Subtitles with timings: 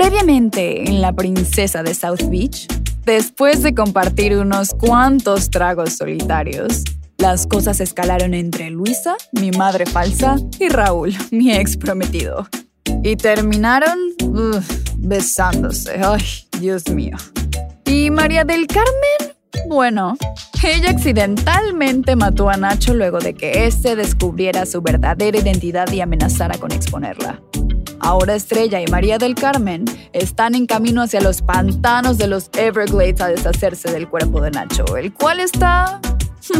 [0.00, 2.66] Previamente en La Princesa de South Beach,
[3.04, 6.84] después de compartir unos cuantos tragos solitarios,
[7.18, 12.48] las cosas escalaron entre Luisa, mi madre falsa, y Raúl, mi ex prometido.
[13.02, 13.98] Y terminaron
[14.96, 16.00] besándose.
[16.02, 16.24] Ay,
[16.58, 17.18] Dios mío.
[17.84, 19.36] ¿Y María del Carmen?
[19.68, 20.16] Bueno,
[20.62, 26.56] ella accidentalmente mató a Nacho luego de que éste descubriera su verdadera identidad y amenazara
[26.56, 27.38] con exponerla.
[28.00, 33.20] Ahora Estrella y María del Carmen están en camino hacia los pantanos de los Everglades
[33.20, 36.00] a deshacerse del cuerpo de Nacho, el cual está...
[36.40, 36.54] sí,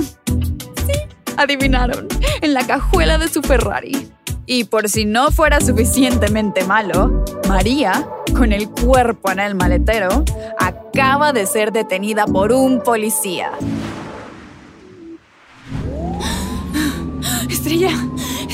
[1.37, 2.06] adivinaron,
[2.42, 4.11] en la cajuela de su Ferrari.
[4.45, 10.25] Y por si no fuera suficientemente malo, María, con el cuerpo en el maletero,
[10.59, 13.53] acaba de ser detenida por un policía.
[17.48, 17.91] Estrella,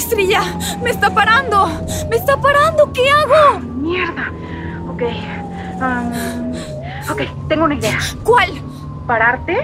[0.07, 0.41] Estrella,
[0.85, 1.67] me está parando,
[2.09, 3.59] me está parando, ¿qué hago?
[3.59, 4.31] Mierda.
[4.89, 5.03] Ok.
[5.83, 6.53] um,
[7.11, 7.99] ok, tengo una idea.
[8.23, 8.53] ¿Cuál?
[9.09, 9.59] ¿Pararte?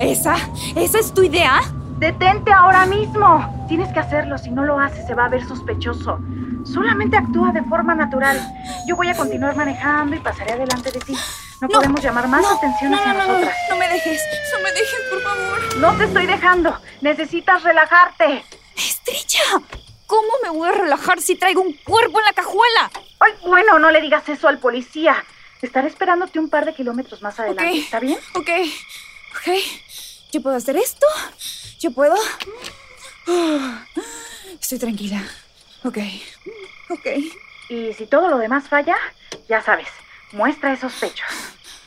[0.00, 0.34] ¿Esa?
[0.74, 1.60] ¿Esa es tu idea?
[1.98, 3.64] ¡Detente ahora mismo!
[3.68, 6.18] Tienes que hacerlo, si no lo haces se va a ver sospechoso.
[6.64, 8.36] Solamente actúa de forma natural.
[8.88, 11.14] Yo voy a continuar manejando y pasaré adelante de ti.
[11.60, 13.56] No, No, podemos llamar más no, atención no, hacia no, no, no, nosotras.
[13.70, 14.20] no me dejes,
[14.52, 15.76] no me dejes, por favor.
[15.78, 16.76] No te estoy dejando.
[17.00, 18.44] Necesitas relajarte.
[18.76, 19.62] Estrella,
[20.06, 22.90] ¿cómo me voy a relajar si traigo un cuerpo en la cajuela?
[23.20, 25.24] Ay, bueno, no le digas eso al policía.
[25.62, 27.78] Estaré esperándote un par de kilómetros más adelante.
[27.78, 28.18] ¿Está bien?
[28.34, 28.50] Ok,
[29.36, 29.48] ok.
[30.32, 31.06] Yo puedo hacer esto.
[31.78, 32.14] Yo puedo.
[34.60, 35.22] Estoy tranquila.
[35.84, 35.98] Ok,
[36.90, 37.06] ok.
[37.68, 38.96] Y si todo lo demás falla,
[39.48, 39.88] ya sabes,
[40.32, 41.28] muestra esos pechos.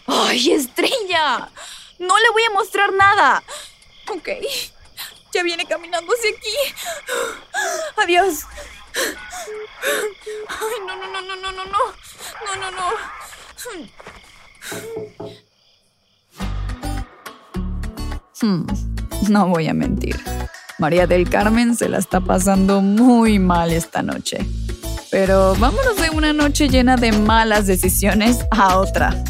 [0.08, 1.50] ¡Ay, estrella!
[2.00, 3.44] No le voy a mostrar nada.
[4.10, 4.30] Ok.
[5.44, 6.56] Viene caminando hacia aquí.
[8.04, 8.46] Adiós.
[10.48, 11.78] Ay, no, no, no, no, no, no, no.
[12.46, 12.88] No, no, no.
[18.42, 18.66] Hmm,
[19.30, 20.20] no voy a mentir.
[20.80, 24.46] María del Carmen se la está pasando muy mal esta noche.
[25.10, 29.24] Pero vámonos de una noche llena de malas decisiones a otra.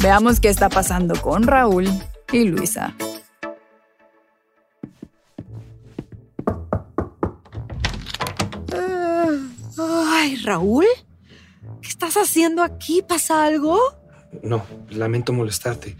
[0.00, 1.88] Veamos qué está pasando con Raúl
[2.30, 2.94] y Luisa.
[10.24, 10.86] Ay, Raúl,
[11.82, 13.02] ¿qué estás haciendo aquí?
[13.06, 13.78] ¿Pasa algo?
[14.42, 15.98] No, lamento molestarte.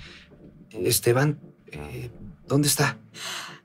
[0.70, 1.38] Esteban,
[1.70, 2.10] eh,
[2.48, 2.96] ¿dónde está?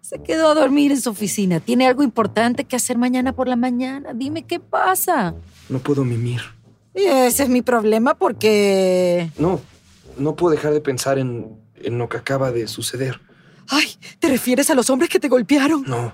[0.02, 1.62] Se quedó a dormir en su oficina.
[1.62, 4.12] Tiene algo importante que hacer mañana por la mañana.
[4.14, 5.34] Dime qué pasa.
[5.70, 6.42] No puedo mimir.
[6.94, 9.32] Ese es mi problema porque...
[9.38, 9.62] No,
[10.18, 13.22] no puedo dejar de pensar en, en lo que acaba de suceder.
[13.70, 15.86] Ay, ¿te refieres a los hombres que te golpearon?
[15.88, 16.14] No,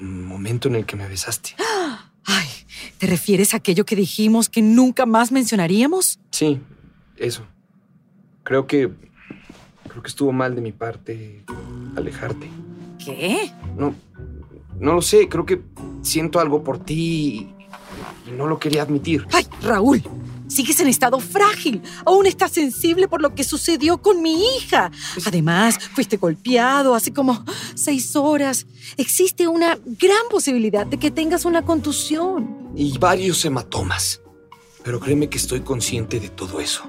[0.00, 1.54] el momento en el que me besaste.
[2.24, 2.48] Ay,
[3.02, 6.20] ¿te refieres a aquello que dijimos que nunca más mencionaríamos?
[6.30, 6.60] Sí,
[7.16, 7.42] eso.
[8.44, 8.92] Creo que.
[9.88, 11.42] Creo que estuvo mal de mi parte
[11.96, 12.48] alejarte.
[13.04, 13.50] ¿Qué?
[13.76, 13.92] No,
[14.78, 15.28] no lo sé.
[15.28, 15.62] Creo que
[16.02, 16.94] siento algo por ti
[18.28, 19.26] y, y no lo quería admitir.
[19.32, 20.00] Ay, Raúl,
[20.52, 21.82] sigues en estado frágil.
[22.04, 24.90] Aún estás sensible por lo que sucedió con mi hija.
[25.26, 28.66] Además, fuiste golpeado hace como seis horas.
[28.96, 32.72] Existe una gran posibilidad de que tengas una contusión.
[32.76, 34.20] Y varios hematomas.
[34.82, 36.84] Pero créeme que estoy consciente de todo eso.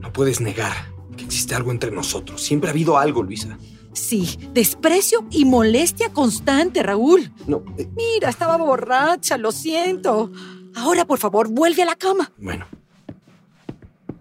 [0.00, 0.72] No puedes negar
[1.16, 2.42] que existe algo entre nosotros.
[2.42, 3.58] Siempre ha habido algo, Luisa.
[3.92, 7.30] Sí, desprecio y molestia constante, Raúl.
[7.46, 10.32] No, eh, Mira, estaba borracha, lo siento.
[10.74, 12.32] Ahora, por favor, vuelve a la cama.
[12.38, 12.66] bueno.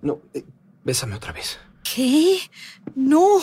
[0.02, 0.44] No, eh,
[0.84, 1.60] bésame otra vez.
[1.84, 2.40] ¿Qué?
[2.96, 3.40] No,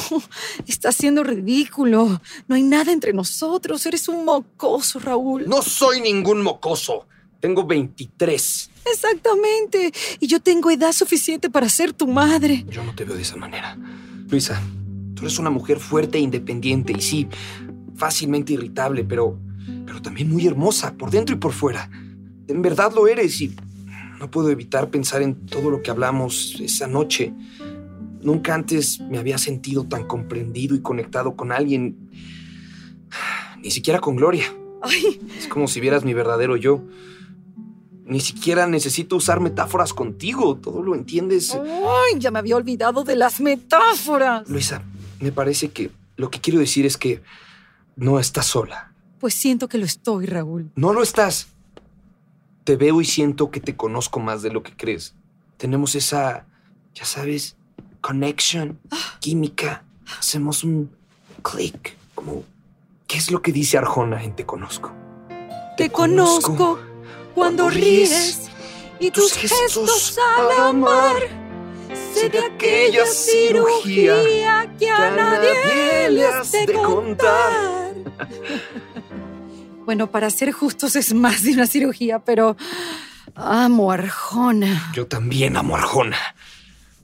[0.67, 2.21] estás siendo ridículo.
[2.49, 3.85] No hay nada entre nosotros.
[3.87, 5.49] Eres un mocoso, Raúl.
[5.49, 7.07] No soy ningún mocoso.
[7.41, 8.71] Tengo 23.
[8.91, 9.93] Exactamente.
[10.19, 12.65] Y yo tengo edad suficiente para ser tu madre.
[12.69, 13.77] Yo no te veo de esa manera.
[14.29, 14.61] Luisa,
[15.15, 17.29] tú eres una mujer fuerte e independiente y sí,
[17.95, 19.39] fácilmente irritable, pero,
[19.87, 21.89] pero también muy hermosa por dentro y por fuera.
[22.49, 23.55] En verdad lo eres y
[24.19, 27.33] no puedo evitar pensar en todo lo que hablamos esa noche.
[28.21, 32.11] Nunca antes me había sentido tan comprendido y conectado con alguien,
[33.63, 34.53] ni siquiera con Gloria.
[34.83, 36.83] Ay, Es como si vieras mi verdadero yo.
[38.05, 40.57] Ni siquiera necesito usar metáforas contigo.
[40.57, 41.55] Todo lo entiendes.
[41.55, 44.49] Ay, ya me había olvidado de las metáforas.
[44.49, 44.83] Luisa,
[45.21, 47.21] me parece que lo que quiero decir es que
[47.97, 48.93] no estás sola.
[49.21, 50.71] Pues siento que lo estoy, Raúl.
[50.75, 51.49] No lo estás.
[52.69, 55.15] Te veo y siento que te conozco más de lo que crees.
[55.57, 56.45] Tenemos esa,
[56.95, 57.57] ya sabes,
[58.03, 58.79] connection,
[59.21, 59.87] química.
[60.19, 60.95] Hacemos un
[61.43, 61.97] click.
[62.15, 62.45] Como,
[63.07, 64.93] ¿qué es lo que dice Arjona en Te Conozco?
[65.79, 66.79] Te conozco
[67.35, 68.51] cuando ríes
[69.01, 71.23] y tus gestos al amar.
[72.13, 77.95] Sé de aquella cirugía que a nadie le has de contar.
[79.89, 82.59] Bueno, para ser justos es más de una cirugía, pero
[83.35, 84.93] amo a Arjona.
[84.93, 86.19] Yo también amo a Arjona.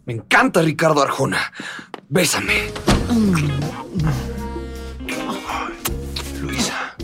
[0.04, 1.50] Me encanta Ricardo Arjona.
[2.10, 2.70] Bésame.
[6.42, 6.94] Luisa.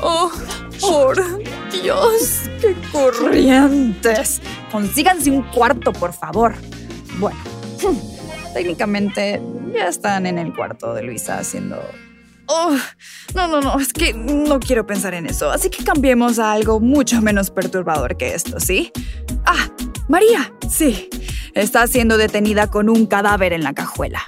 [0.00, 0.32] Oh,
[0.80, 4.42] por Dios, qué corrientes.
[4.72, 6.56] Consíganse un cuarto, por favor.
[7.20, 7.38] Bueno,
[8.52, 9.40] técnicamente
[9.74, 11.80] ya están en el cuarto de Luisa haciendo...
[12.46, 12.76] Oh,
[13.34, 15.50] no, no, no, es que no quiero pensar en eso.
[15.52, 18.90] Así que cambiemos a algo mucho menos perturbador que esto, ¿sí?
[19.46, 19.68] Ah,
[20.08, 21.08] María, sí.
[21.54, 24.22] Está siendo detenida con un cadáver en la cajuela.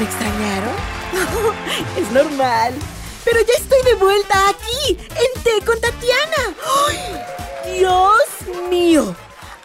[0.00, 0.74] ¿Me extrañaron?
[1.98, 2.72] es normal.
[3.22, 6.56] Pero ya estoy de vuelta aquí, en Té con Tatiana.
[6.88, 7.76] ¡Ay!
[7.78, 9.14] Dios mío.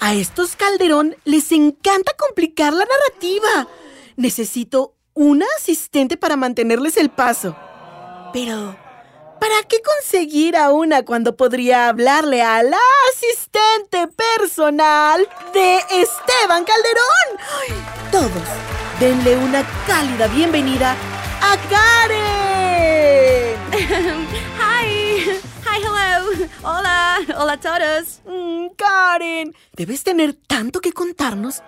[0.01, 3.69] A estos Calderón les encanta complicar la narrativa.
[4.17, 7.55] Necesito una asistente para mantenerles el paso.
[8.33, 8.75] Pero,
[9.39, 12.79] ¿para qué conseguir a una cuando podría hablarle a la
[13.13, 17.39] asistente personal de Esteban Calderón?
[17.61, 17.73] ¡Ay!
[18.11, 18.47] Todos,
[18.99, 20.95] denle una cálida bienvenida
[21.41, 23.55] a Karen.
[24.59, 25.41] Hi.
[25.65, 26.47] Hi, hello.
[26.63, 27.19] Hola.
[27.37, 28.21] Hola a todos.
[28.25, 31.61] Mm, Karen, debes tener tanto que contarnos.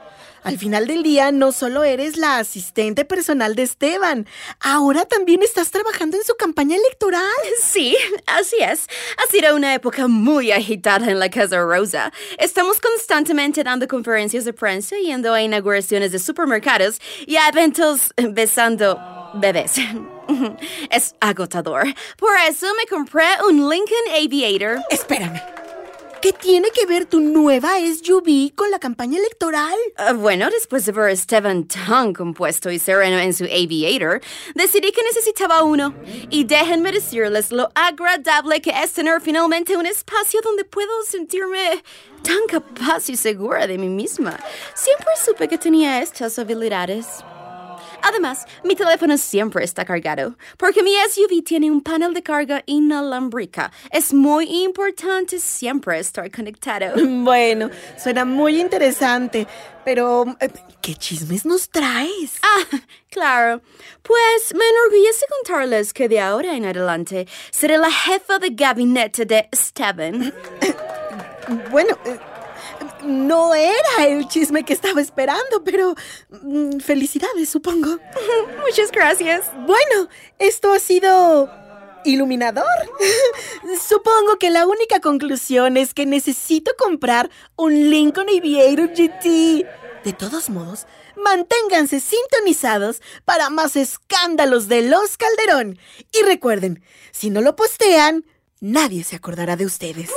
[0.47, 4.25] Al final del día, no solo eres la asistente personal de Esteban,
[4.61, 7.21] ahora también estás trabajando en su campaña electoral.
[7.61, 7.97] Sí,
[8.27, 8.87] así es.
[9.17, 12.13] Ha sido una época muy agitada en la Casa Rosa.
[12.37, 18.97] Estamos constantemente dando conferencias de prensa, yendo a inauguraciones de supermercados y a eventos besando
[19.33, 19.73] bebés.
[20.89, 21.83] Es agotador.
[22.17, 24.81] Por eso me compré un Lincoln Aviator.
[24.89, 25.56] Espérame.
[26.27, 29.77] ¿Qué tiene que ver tu nueva SUV con la campaña electoral?
[29.97, 34.19] Uh, bueno, después de ver a Esteban tan compuesto y sereno en su Aviator,
[34.53, 35.93] decidí que necesitaba uno.
[36.29, 41.81] Y déjenme decirles lo agradable que es tener finalmente un espacio donde puedo sentirme
[42.23, 44.37] tan capaz y segura de mí misma.
[44.75, 47.23] Siempre supe que tenía estas habilidades.
[48.01, 53.71] Además, mi teléfono siempre está cargado, porque mi SUV tiene un panel de carga inalámbrica.
[53.91, 56.95] Es muy importante siempre estar conectado.
[57.27, 59.47] Bueno, suena muy interesante,
[59.83, 60.49] pero eh,
[60.81, 62.35] ¿qué chismes nos traes?
[62.41, 62.77] Ah,
[63.09, 63.61] claro.
[64.01, 69.49] Pues me enorgullece contarles que de ahora en adelante seré la jefa de gabinete de
[69.51, 70.33] Esteban.
[71.71, 72.17] Bueno, eh,
[73.07, 75.95] no era el chisme que estaba esperando, pero
[76.29, 77.97] mm, felicidades, supongo.
[78.65, 79.45] Muchas gracias.
[79.65, 81.49] Bueno, esto ha sido
[82.03, 82.65] iluminador.
[83.87, 89.65] Supongo que la única conclusión es que necesito comprar un Lincoln Aviator GT.
[90.03, 90.85] De todos modos,
[91.15, 95.79] manténganse sintonizados para más escándalos de los Calderón.
[96.13, 98.25] Y recuerden, si no lo postean,
[98.61, 100.09] nadie se acordará de ustedes.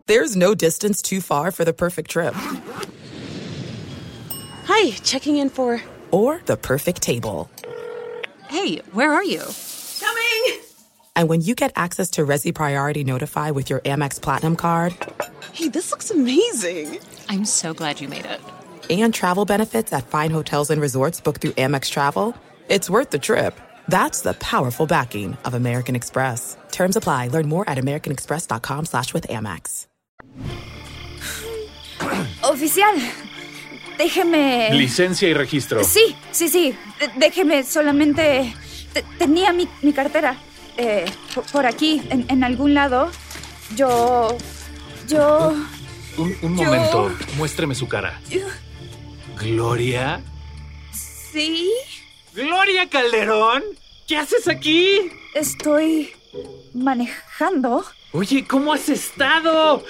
[0.07, 2.33] There's no distance too far for the perfect trip.
[4.65, 5.81] Hi, checking in for.
[6.11, 7.49] Or the perfect table.
[8.49, 9.41] Hey, where are you?
[11.15, 11.23] Coming.
[11.23, 14.95] And when you get access to Resi Priority Notify with your Amex Platinum card
[15.53, 16.99] Hey, this looks amazing.
[17.29, 18.39] I'm so glad you made it.
[18.89, 22.33] and travel benefits at fine hotels and resorts booked through Amex Travel,
[22.69, 23.59] it's worth the trip.
[23.87, 26.57] That's the powerful backing of American Express.
[26.71, 27.27] Terms apply.
[27.29, 29.87] Learn more at americanexpress.com slash with Amex.
[32.43, 32.95] Oficial,
[33.97, 34.69] déjeme...
[34.71, 35.83] Licencia y registro.
[35.83, 36.75] Sí, sí, sí.
[37.17, 38.53] Déjeme solamente...
[39.19, 40.37] tenía mi, mi cartera.
[40.81, 43.11] Eh, po- por aquí, en, en algún lado.
[43.75, 44.35] Yo...
[45.07, 45.53] Yo...
[46.17, 48.19] Un, un Yo- momento, muéstreme su cara.
[48.29, 48.47] yo-
[49.39, 50.21] ¿Gloria?
[51.31, 51.71] Sí,
[52.33, 53.63] ¡Gloria Calderón!
[54.07, 55.09] ¿Qué haces aquí?
[55.33, 56.11] estoy
[56.73, 57.85] manejando.
[58.13, 59.83] Oye, ¿cómo has estado?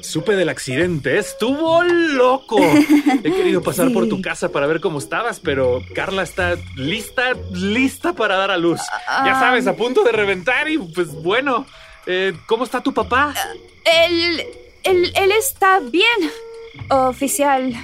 [0.00, 2.58] Supe del accidente, estuvo loco.
[3.24, 8.14] He querido pasar por tu casa para ver cómo estabas, pero Carla está lista, lista
[8.14, 8.80] para dar a luz.
[9.06, 9.40] Ya Ah.
[9.40, 11.66] sabes, a punto de reventar y pues bueno,
[12.06, 13.32] eh, ¿cómo está tu papá?
[13.84, 14.42] Él...
[14.84, 16.30] Él, él está bien.
[16.88, 17.74] Oficial...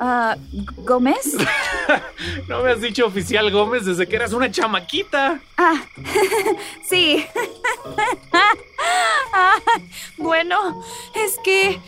[0.00, 0.36] ah,
[0.78, 1.36] ¿Gómez?
[2.48, 5.38] No me has dicho oficial Gómez desde que eras una chamaquita.
[5.56, 5.84] Ah,
[6.88, 7.24] sí.
[9.32, 9.56] Ah,
[10.16, 10.82] bueno,
[11.14, 11.78] es que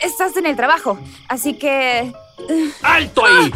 [0.00, 0.98] estás en el trabajo,
[1.28, 2.12] así que...
[2.82, 3.52] ¡Alto ahí!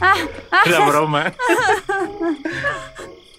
[0.00, 0.14] Ah,
[0.52, 1.32] ah, Era broma.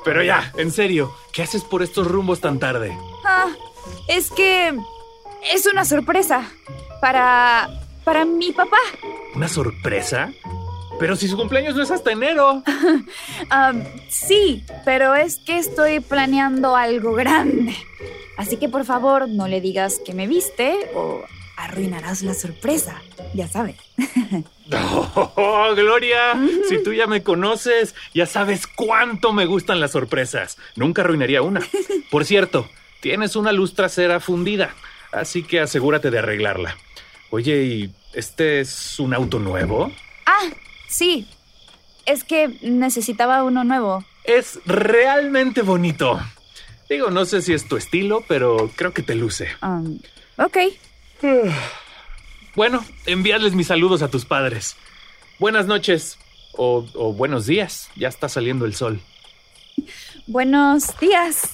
[0.04, 2.98] Pero ya, en serio, ¿qué haces por estos rumbos tan tarde?
[3.26, 3.48] ah,
[4.08, 4.74] es que
[5.54, 6.50] es una sorpresa
[7.02, 7.70] para...
[8.04, 8.78] para mi papá.
[9.36, 10.32] ¿Una sorpresa?
[11.00, 12.64] Pero si su cumpleaños no es hasta enero.
[13.52, 13.74] Ah,
[14.10, 17.76] sí, pero es que estoy planeando algo grande.
[18.38, 21.24] Así que por favor no le digas que me viste o
[21.58, 23.02] arruinarás la sorpresa.
[23.34, 23.76] Ya sabes.
[24.72, 30.60] Oh, Gloria, si tú ya me conoces, ya sabes cuánto me gustan las sorpresas.
[30.76, 31.62] Nunca arruinaría una.
[32.12, 34.76] Por cierto, tienes una luz trasera fundida,
[35.12, 36.78] así que asegúrate de arreglarla.
[37.32, 39.92] Oye, ¿y este es un auto nuevo?
[40.90, 41.28] Sí.
[42.06, 44.04] Es que necesitaba uno nuevo.
[44.24, 46.20] Es realmente bonito.
[46.90, 49.50] Digo, no sé si es tu estilo, pero creo que te luce.
[49.62, 50.00] Um,
[50.38, 50.58] ok.
[52.56, 54.76] Bueno, envíales mis saludos a tus padres.
[55.38, 56.18] Buenas noches.
[56.54, 57.90] O, o buenos días.
[57.96, 59.00] Ya está saliendo el sol.
[60.26, 61.52] Buenos días.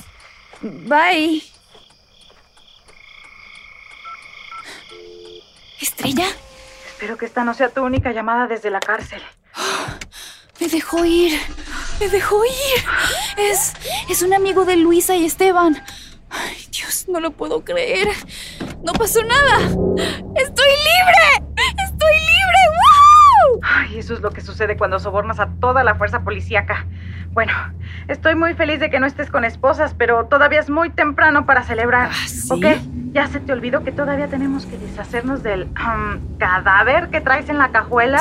[0.61, 1.43] Bye.
[5.81, 6.27] ¿Estrella?
[6.95, 9.21] Espero que esta no sea tu única llamada desde la cárcel.
[10.61, 11.37] Me dejó ir.
[11.99, 12.85] Me dejó ir.
[13.35, 13.73] Es.
[14.09, 15.75] Es un amigo de Luisa y Esteban.
[16.29, 18.07] Ay, Dios, no lo puedo creer.
[18.81, 19.57] No pasó nada.
[19.57, 21.51] ¡Estoy libre!
[21.83, 22.61] ¡Estoy libre!
[22.71, 23.59] ¡Wow!
[23.61, 26.87] Ay, eso es lo que sucede cuando sobornas a toda la fuerza policíaca.
[27.31, 27.51] Bueno,
[28.07, 31.63] estoy muy feliz de que no estés con esposas, pero todavía es muy temprano para
[31.63, 32.13] celebrar.
[32.13, 32.47] ¿sí?
[32.53, 32.65] ¿Ok?
[33.15, 37.57] ¿Ya se te olvidó que todavía tenemos que deshacernos del um, cadáver que traes en
[37.57, 38.19] la cajuela?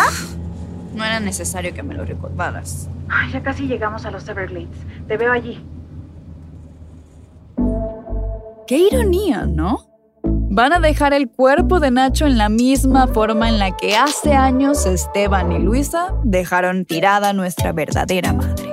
[0.94, 2.88] No era necesario que me lo recordaras.
[3.08, 4.78] Ay, ya casi llegamos a los Everglades.
[5.08, 5.60] Te veo allí.
[8.68, 9.80] Qué ironía, ¿no?
[10.22, 14.34] Van a dejar el cuerpo de Nacho en la misma forma en la que hace
[14.34, 18.70] años Esteban y Luisa dejaron tirada a nuestra verdadera madre.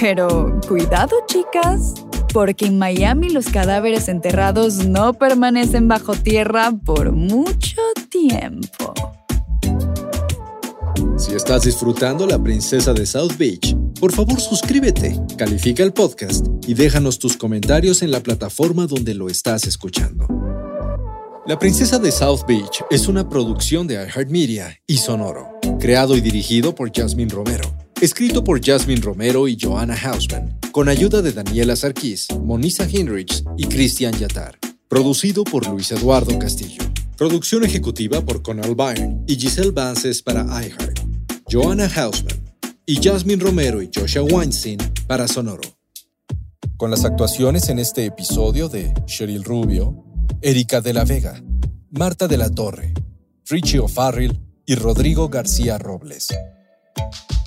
[0.00, 2.05] Pero cuidado, chicas,
[2.36, 8.92] porque en Miami los cadáveres enterrados no permanecen bajo tierra por mucho tiempo.
[11.16, 16.74] Si estás disfrutando La Princesa de South Beach, por favor suscríbete, califica el podcast y
[16.74, 20.26] déjanos tus comentarios en la plataforma donde lo estás escuchando.
[21.46, 25.48] La Princesa de South Beach es una producción de iHeartMedia y Sonoro,
[25.80, 31.22] creado y dirigido por Jasmine Romero, escrito por Jasmine Romero y Joanna Hausman, con ayuda
[31.22, 36.82] de Daniela Sarkis, Monisa Hinrichs y Christian Yatar, producido por Luis Eduardo Castillo.
[37.16, 41.00] Producción ejecutiva por Conal Byrne y Giselle Vances para iHeart.
[41.50, 42.36] Joanna Hausman
[42.84, 45.62] y Jasmine Romero y Joshua Weinstein para Sonoro.
[46.76, 50.04] Con las actuaciones en este episodio de Cheryl Rubio,
[50.42, 51.42] Erika de la Vega,
[51.90, 52.92] Marta de la Torre,
[53.48, 56.28] Richie O'Farrill y Rodrigo García Robles.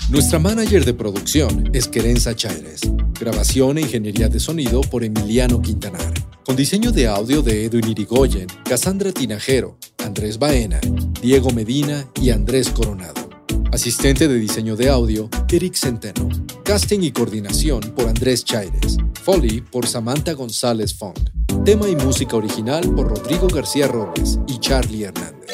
[0.09, 2.81] Nuestra manager de producción es Querenza Chaires.
[3.19, 6.13] Grabación e ingeniería de sonido por Emiliano Quintanar.
[6.43, 10.79] Con diseño de audio de Edwin Irigoyen, Cassandra Tinajero, Andrés Baena,
[11.21, 13.29] Diego Medina y Andrés Coronado.
[13.71, 16.27] Asistente de diseño de audio, Eric Centeno.
[16.63, 18.97] Casting y coordinación por Andrés Chaires.
[19.23, 21.19] Foley por Samantha González Fong.
[21.65, 25.51] Tema y música original por Rodrigo García Robles y Charlie Hernández.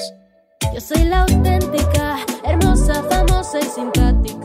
[0.73, 4.44] Yo soy la auténtica, hermosa, famosa y simpática.